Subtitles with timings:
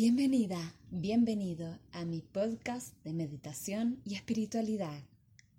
[0.00, 0.60] Bienvenida,
[0.92, 5.02] bienvenido a mi podcast de meditación y espiritualidad.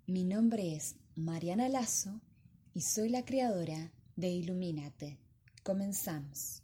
[0.06, 2.22] Mi nombre es Mariana Lazo
[2.72, 5.18] y soy la creadora de Ilumínate.
[5.62, 6.62] Comenzamos.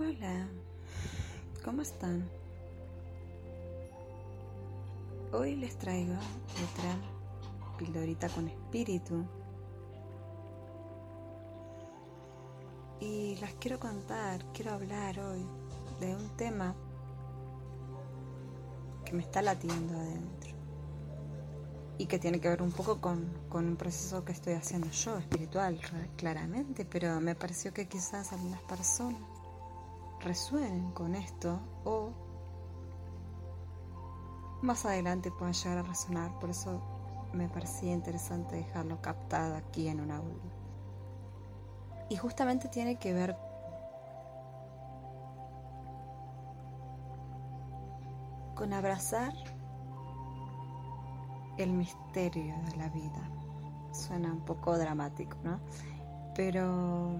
[0.00, 0.48] Hola,
[1.64, 2.28] ¿cómo están?
[5.30, 7.19] Hoy les traigo otra
[7.80, 9.24] pildorita con espíritu
[13.00, 15.46] y las quiero contar, quiero hablar hoy
[15.98, 16.74] de un tema
[19.02, 20.50] que me está latiendo adentro
[21.96, 25.16] y que tiene que ver un poco con, con un proceso que estoy haciendo yo,
[25.16, 25.80] espiritual,
[26.18, 29.22] claramente, pero me pareció que quizás algunas personas
[30.20, 32.12] resuenen con esto o
[34.60, 36.38] más adelante puedan llegar a resonar.
[36.38, 36.99] Por eso
[37.32, 40.60] me parecía interesante dejarlo captado aquí en un audio.
[42.08, 43.36] Y justamente tiene que ver
[48.54, 49.32] con abrazar
[51.56, 53.30] el misterio de la vida.
[53.92, 55.60] Suena un poco dramático, ¿no?
[56.34, 57.16] Pero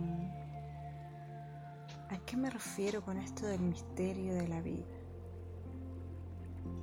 [2.11, 5.00] ¿a qué me refiero con esto del misterio de la vida?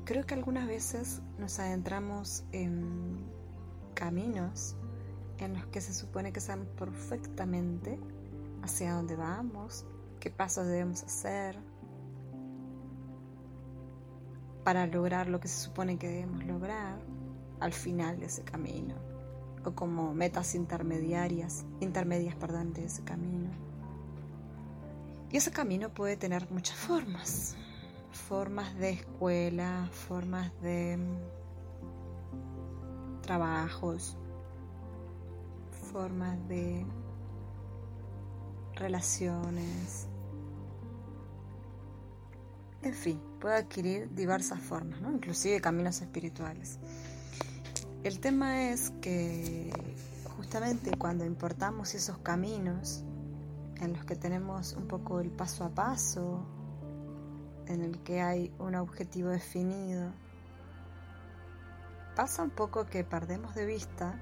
[0.08, 3.30] Creo que algunas veces nos adentramos en
[3.94, 4.78] caminos
[5.38, 8.00] en los que se supone que sabemos perfectamente
[8.62, 9.86] hacia dónde vamos,
[10.22, 11.60] qué pasos debemos hacer
[14.64, 17.00] para lograr lo que se supone que debemos lograr
[17.60, 18.96] al final de ese camino
[19.66, 23.50] o como metas intermediarias, intermedias, perdón, de ese camino.
[25.32, 27.58] Y ese camino puede tener muchas formas
[28.12, 30.98] formas de escuela, formas de
[33.22, 34.18] trabajos,
[35.92, 36.86] formas de
[38.76, 40.08] relaciones.
[42.82, 45.12] En fin, puede adquirir diversas formas, ¿no?
[45.12, 46.80] inclusive caminos espirituales.
[48.04, 49.72] El tema es que
[50.38, 53.04] justamente cuando importamos esos caminos
[53.82, 56.46] en los que tenemos un poco el paso a paso,
[57.68, 60.12] en el que hay un objetivo definido,
[62.16, 64.20] pasa un poco que perdemos de vista,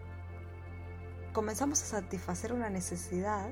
[1.33, 3.49] comenzamos a satisfacer una necesidad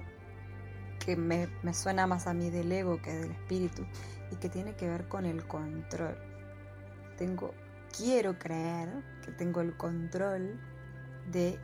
[1.00, 3.86] que me, suena más a mí del ego que del espíritu
[4.31, 6.18] y que tiene que ver con el control.
[7.18, 7.54] Tengo,
[7.96, 8.90] quiero creer
[9.24, 10.60] que tengo el control
[11.31, 11.60] de,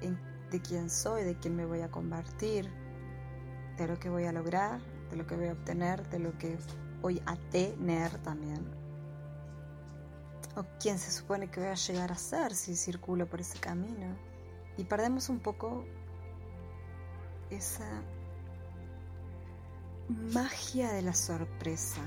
[0.51, 2.69] de quién soy, de quién me voy a convertir,
[3.77, 6.57] de lo que voy a lograr, de lo que voy a obtener, de lo que
[7.01, 8.65] voy a tener también.
[10.55, 14.17] O quién se supone que voy a llegar a ser si circulo por ese camino.
[14.77, 15.85] Y perdemos un poco
[17.49, 18.03] esa
[20.09, 22.01] magia de la sorpresa.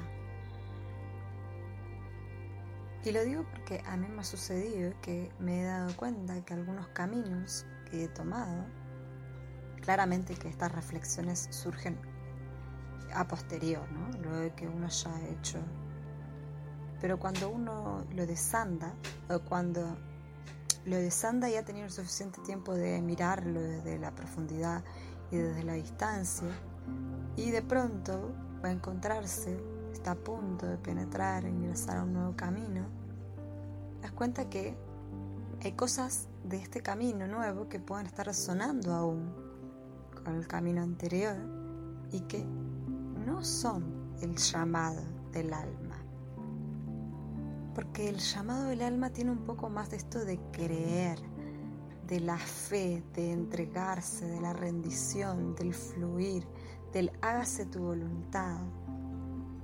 [3.04, 6.54] Y lo digo porque a mí me ha sucedido que me he dado cuenta que
[6.54, 8.64] algunos caminos que he tomado,
[9.80, 11.98] claramente que estas reflexiones surgen
[13.15, 14.11] a posterior, ¿no?
[14.19, 15.59] Luego de que uno ya ha hecho.
[17.00, 18.95] Pero cuando uno lo desanda,
[19.28, 19.97] o cuando
[20.84, 24.84] lo desanda y ha tenido suficiente tiempo de mirarlo desde la profundidad
[25.31, 26.49] y desde la distancia,
[27.37, 28.33] y de pronto
[28.65, 29.59] va a encontrarse,
[29.93, 32.87] está a punto de penetrar, ingresar a un nuevo camino,
[34.01, 34.77] das cuenta que
[35.62, 39.33] hay cosas de este camino nuevo que pueden estar resonando aún
[40.25, 41.37] con el camino anterior
[42.11, 42.45] y que
[43.25, 45.03] no son el llamado
[45.33, 45.99] del alma.
[47.75, 51.19] Porque el llamado del alma tiene un poco más de esto de creer,
[52.06, 56.47] de la fe, de entregarse, de la rendición, del fluir,
[56.93, 58.59] del hágase tu voluntad,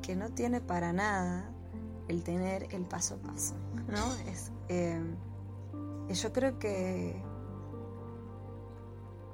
[0.00, 1.50] que no tiene para nada
[2.08, 3.54] el tener el paso a paso,
[3.88, 4.14] ¿no?
[4.26, 5.02] Es, eh,
[6.08, 7.22] yo creo que,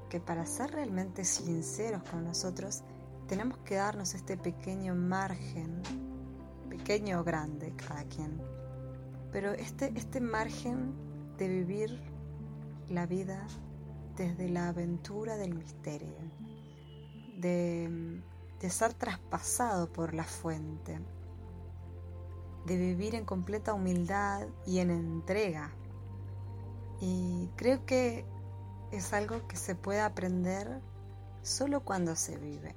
[0.09, 2.82] que para ser realmente sinceros con nosotros,
[3.26, 5.82] tenemos que darnos este pequeño margen,
[6.69, 8.41] pequeño o grande cada quien,
[9.32, 10.94] pero este, este margen
[11.38, 12.00] de vivir
[12.88, 13.47] la vida
[14.17, 16.15] desde la aventura del misterio,
[17.38, 18.23] de,
[18.61, 21.00] de ser traspasado por la fuente,
[22.67, 25.71] de vivir en completa humildad y en entrega.
[27.00, 28.25] Y creo que
[28.93, 30.81] es algo que se puede aprender
[31.43, 32.75] solo cuando se vive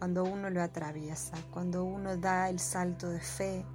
[0.00, 3.66] cuando uno lo atraviesa, cuando uno da el salto de fe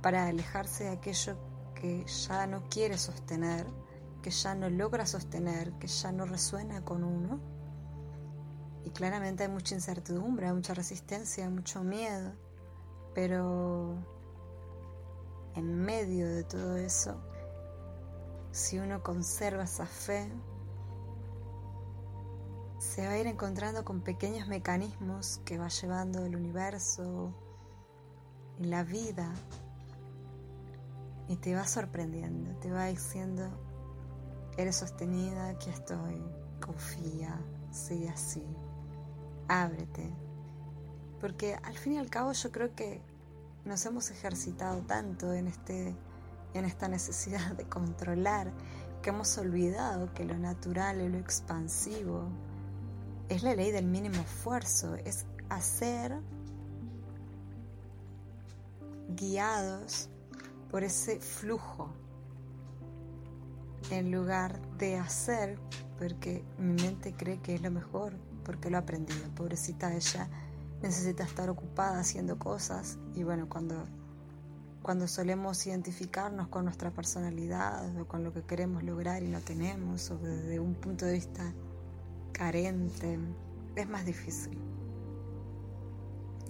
[0.00, 1.36] para alejarse de aquello
[1.74, 3.66] que ya no quiere sostener,
[4.22, 7.40] que ya no logra sostener, que ya no resuena con uno.
[8.84, 12.32] Y claramente hay mucha incertidumbre, hay mucha resistencia, hay mucho miedo.
[13.12, 13.96] Pero
[15.56, 17.20] en medio de todo eso,
[18.52, 20.30] si uno conserva esa fe,
[22.86, 27.34] se va a ir encontrando con pequeños mecanismos que va llevando el universo
[28.58, 29.28] y la vida
[31.26, 33.42] y te va sorprendiendo, te va diciendo,
[34.56, 36.22] eres sostenida, aquí estoy,
[36.64, 37.36] confía,
[37.72, 38.44] sigue así,
[39.48, 40.08] ábrete.
[41.20, 43.02] Porque al fin y al cabo yo creo que
[43.64, 45.96] nos hemos ejercitado tanto en, este,
[46.54, 48.52] en esta necesidad de controlar
[49.02, 52.30] que hemos olvidado que lo natural y lo expansivo
[53.28, 56.16] es la ley del mínimo esfuerzo, es hacer
[59.08, 60.08] guiados
[60.70, 61.90] por ese flujo
[63.90, 65.58] en lugar de hacer
[65.98, 68.14] porque mi mente cree que es lo mejor
[68.44, 69.28] porque lo ha aprendido.
[69.34, 70.28] Pobrecita ella
[70.82, 73.86] necesita estar ocupada haciendo cosas y bueno, cuando,
[74.82, 80.10] cuando solemos identificarnos con nuestra personalidad o con lo que queremos lograr y no tenemos
[80.10, 81.52] o desde un punto de vista
[82.36, 83.18] carente,
[83.76, 84.58] es más difícil.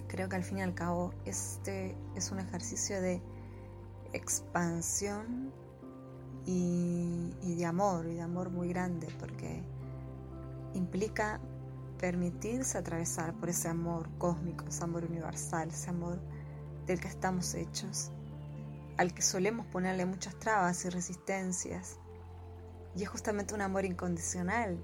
[0.09, 3.21] Creo que al fin y al cabo este es un ejercicio de
[4.11, 5.53] expansión
[6.45, 9.63] y, y de amor, y de amor muy grande, porque
[10.73, 11.39] implica
[11.99, 16.19] permitirse atravesar por ese amor cósmico, ese amor universal, ese amor
[16.85, 18.11] del que estamos hechos,
[18.97, 21.97] al que solemos ponerle muchas trabas y resistencias.
[22.95, 24.79] Y es justamente un amor incondicional,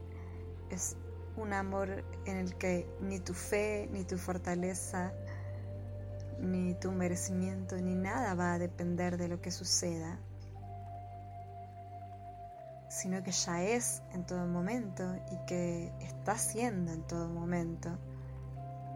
[0.69, 0.95] es
[1.35, 5.13] un amor en el que ni tu fe, ni tu fortaleza,
[6.39, 10.19] ni tu merecimiento, ni nada va a depender de lo que suceda,
[12.89, 17.97] sino que ya es en todo momento y que está siendo en todo momento.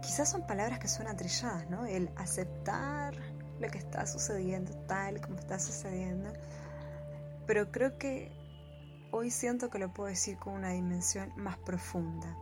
[0.02, 1.86] Quizás son palabras que suenan trilladas, ¿no?
[1.86, 3.16] El aceptar
[3.60, 6.32] lo que está sucediendo tal como está sucediendo.
[7.48, 8.32] Pero creo que
[9.12, 12.36] hoy siento que lo puedo decir con una dimensión más profunda.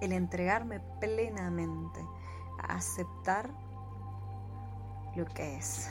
[0.00, 2.00] El entregarme plenamente
[2.62, 3.50] a aceptar
[5.14, 5.88] lo que es.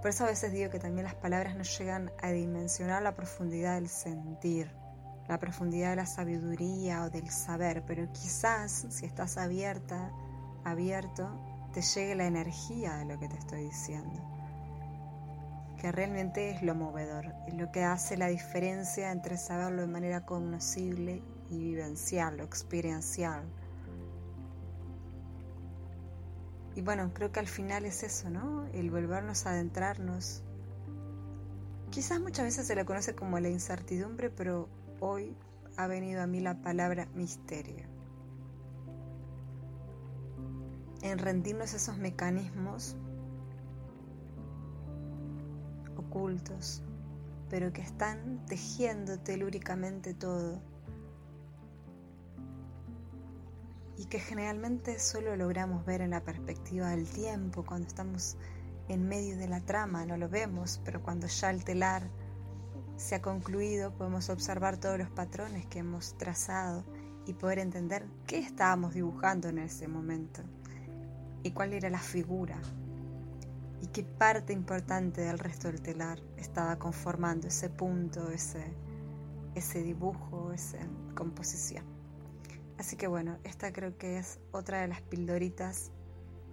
[0.00, 3.74] Por eso a veces digo que también las palabras no llegan a dimensionar la profundidad
[3.74, 4.74] del sentir,
[5.28, 10.12] la profundidad de la sabiduría o del saber, pero quizás si estás abierta,
[10.64, 11.30] abierto,
[11.72, 14.41] te llegue la energía de lo que te estoy diciendo
[15.82, 20.24] que realmente es lo movedor, es lo que hace la diferencia entre saberlo de manera
[20.24, 21.20] conocible
[21.50, 23.42] y vivencial o experiencial.
[26.76, 28.64] Y bueno, creo que al final es eso, ¿no?
[28.66, 30.44] El volvernos a adentrarnos.
[31.90, 34.68] Quizás muchas veces se le conoce como la incertidumbre, pero
[35.00, 35.36] hoy
[35.76, 37.86] ha venido a mí la palabra misterio.
[41.02, 42.96] En rendirnos esos mecanismos
[46.12, 46.82] ocultos,
[47.48, 50.60] pero que están tejiendo telúricamente todo.
[53.96, 58.36] Y que generalmente solo logramos ver en la perspectiva del tiempo, cuando estamos
[58.88, 62.02] en medio de la trama, no lo vemos, pero cuando ya el telar
[62.96, 66.84] se ha concluido, podemos observar todos los patrones que hemos trazado
[67.26, 70.42] y poder entender qué estábamos dibujando en ese momento
[71.42, 72.60] y cuál era la figura
[73.82, 78.64] y qué parte importante del resto del telar estaba conformando ese punto, ese,
[79.56, 80.78] ese dibujo, esa
[81.16, 81.84] composición.
[82.78, 85.90] Así que bueno, esta creo que es otra de las pildoritas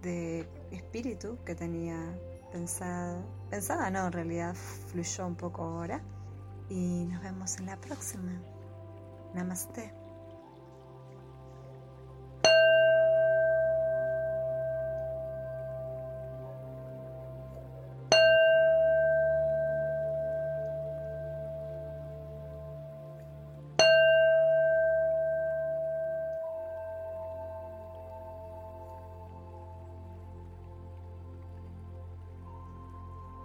[0.02, 1.96] de espíritu que tenía
[2.52, 3.24] pensado.
[3.48, 4.54] Pensada no, en realidad
[4.88, 6.02] fluyó un poco ahora.
[6.68, 8.40] Y nos vemos en la próxima.
[9.34, 9.99] Namaste.